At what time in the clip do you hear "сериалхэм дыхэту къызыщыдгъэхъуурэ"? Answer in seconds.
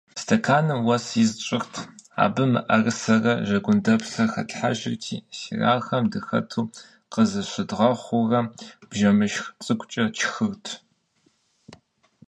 5.37-8.39